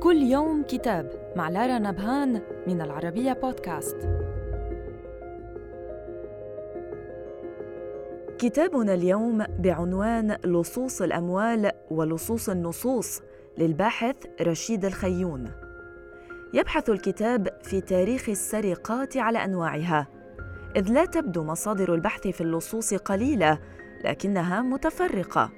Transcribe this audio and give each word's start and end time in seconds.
كل 0.00 0.16
يوم 0.16 0.62
كتاب 0.62 1.32
مع 1.36 1.48
لارا 1.48 1.78
نبهان 1.78 2.42
من 2.66 2.80
العربية 2.80 3.32
بودكاست. 3.32 3.96
كتابنا 8.38 8.94
اليوم 8.94 9.44
بعنوان 9.58 10.36
لصوص 10.44 11.02
الأموال 11.02 11.70
ولصوص 11.90 12.48
النصوص 12.48 13.22
للباحث 13.58 14.16
رشيد 14.40 14.84
الخيون. 14.84 15.50
يبحث 16.54 16.90
الكتاب 16.90 17.48
في 17.62 17.80
تاريخ 17.80 18.28
السرقات 18.28 19.16
على 19.16 19.44
أنواعها 19.44 20.06
إذ 20.76 20.92
لا 20.92 21.04
تبدو 21.04 21.44
مصادر 21.44 21.94
البحث 21.94 22.28
في 22.28 22.40
اللصوص 22.40 22.94
قليلة 22.94 23.58
لكنها 24.04 24.62
متفرقة 24.62 25.50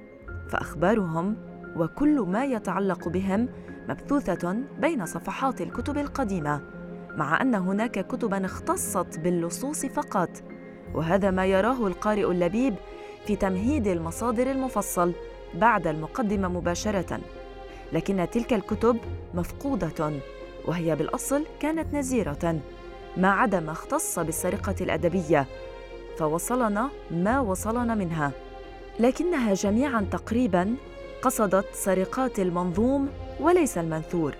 فأخبارهم 0.49 1.37
وكل 1.75 2.19
ما 2.19 2.45
يتعلق 2.45 3.07
بهم 3.07 3.49
مبثوثة 3.89 4.57
بين 4.79 5.05
صفحات 5.05 5.61
الكتب 5.61 5.97
القديمة 5.97 6.61
مع 7.17 7.41
أن 7.41 7.55
هناك 7.55 8.07
كتبا 8.07 8.45
اختصت 8.45 9.19
باللصوص 9.19 9.85
فقط 9.85 10.29
وهذا 10.93 11.31
ما 11.31 11.45
يراه 11.45 11.87
القارئ 11.87 12.31
اللبيب 12.31 12.75
في 13.25 13.35
تمهيد 13.35 13.87
المصادر 13.87 14.51
المفصل 14.51 15.13
بعد 15.53 15.87
المقدمة 15.87 16.47
مباشرة. 16.47 17.19
لكن 17.93 18.27
تلك 18.31 18.53
الكتب 18.53 18.97
مفقودة 19.33 20.11
وهي 20.65 20.95
بالأصل 20.95 21.45
كانت 21.59 21.93
نزيرة 21.93 22.61
ما 23.17 23.31
عدا 23.31 23.59
ما 23.59 23.71
اختص 23.71 24.19
بالسرقة 24.19 24.75
الأدبية 24.81 25.45
فوصلنا 26.17 26.89
ما 27.11 27.39
وصلنا 27.39 27.95
منها. 27.95 28.31
لكنها 28.99 29.53
جميعا 29.53 30.07
تقريبا 30.11 30.75
قصدت 31.21 31.65
سرقات 31.73 32.39
المنظوم 32.39 33.09
وليس 33.39 33.77
المنثور. 33.77 34.35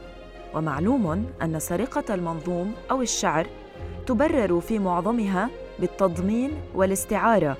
ومعلوم 0.53 1.25
أن 1.41 1.59
سرقة 1.59 2.13
المنظوم 2.13 2.73
أو 2.91 3.01
الشعر 3.01 3.47
تبرر 4.07 4.59
في 4.59 4.79
معظمها 4.79 5.49
بالتضمين 5.79 6.51
والاستعارة 6.75 7.57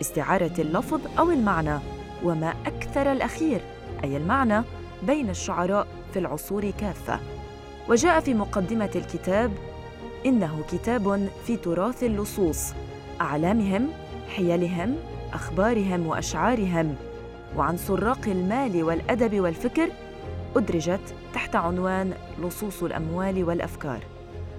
استعارة 0.00 0.52
اللفظ 0.58 1.00
أو 1.18 1.30
المعنى 1.30 1.78
وما 2.24 2.54
أكثر 2.66 3.12
الأخير 3.12 3.60
أي 4.04 4.16
المعنى 4.16 4.62
بين 5.02 5.30
الشعراء 5.30 5.86
في 6.12 6.18
العصور 6.18 6.70
كافة. 6.70 7.20
وجاء 7.88 8.20
في 8.20 8.34
مقدمة 8.34 8.90
الكتاب 8.96 9.52
إنه 10.26 10.64
كتاب 10.72 11.28
في 11.46 11.56
تراث 11.56 12.02
اللصوص 12.02 12.72
أعلامهم 13.20 13.88
حيلهم 14.28 14.96
أخبارهم 15.32 16.06
وأشعارهم. 16.06 16.96
وعن 17.56 17.76
سراق 17.76 18.28
المال 18.28 18.82
والأدب 18.82 19.40
والفكر 19.40 19.88
أدرجت 20.56 21.14
تحت 21.34 21.56
عنوان 21.56 22.14
لصوص 22.38 22.82
الأموال 22.82 23.44
والأفكار. 23.44 24.00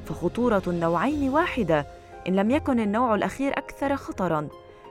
فخطورة 0.05 0.61
النوعين 0.67 1.30
واحدة 1.30 1.88
إن 2.27 2.35
لم 2.35 2.52
يكن 2.52 2.80
النوع 2.80 3.16
الأخير 3.16 3.58
أكثر 3.58 3.95
خطرا 3.95 4.47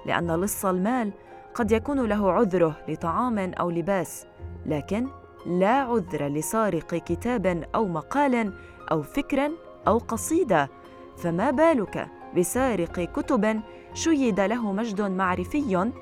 لأن 0.06 0.40
لص 0.40 0.66
المال 0.66 1.12
قد 1.54 1.72
يكون 1.72 2.08
له 2.08 2.32
عذره 2.32 2.76
لطعام 2.88 3.38
أو 3.38 3.70
لباس 3.70 4.26
لكن 4.66 5.08
لا 5.46 5.72
عذر 5.72 6.26
لسارق 6.26 6.94
كتاب 6.94 7.64
أو 7.74 7.86
مقال 7.88 8.52
أو 8.90 9.02
فكر 9.02 9.50
أو 9.88 9.98
قصيدة. 9.98 10.68
فما 11.16 11.50
بالك 11.50 12.08
بسارق 12.36 13.00
كتب 13.00 13.60
شيد 13.94 14.40
له 14.40 14.72
مجد 14.72 15.00
معرفي 15.00 15.92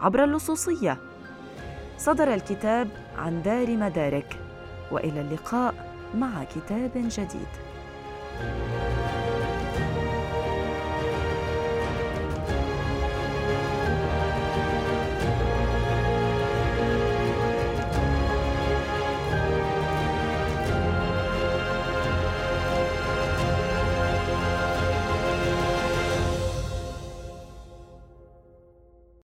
عبر 0.00 0.24
اللصوصية؟ 0.24 1.09
صدر 2.00 2.34
الكتاب 2.34 2.88
عن 3.18 3.42
دار 3.42 3.76
مدارك 3.76 4.36
وإلى 4.90 5.20
اللقاء 5.20 5.74
مع 6.14 6.44
كتاب 6.44 6.90
جديد. 6.94 7.48